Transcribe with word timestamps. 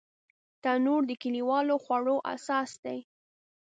تنور 0.63 1.01
د 1.07 1.11
کلیوالو 1.23 1.75
خوړو 1.83 2.15
اساس 2.33 2.71
دی 2.83 2.99